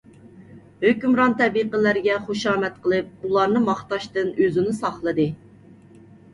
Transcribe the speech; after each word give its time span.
ھۆكۈمران 0.85 1.35
تەبىقىلەرگە 1.41 2.17
خۇشامەت 2.31 2.81
قىلىپ، 2.87 3.13
ئۇلارنى 3.29 3.63
ماختاشتىن 3.69 4.35
ئۆزىنى 4.43 4.77
ساقلىدى. 4.83 5.31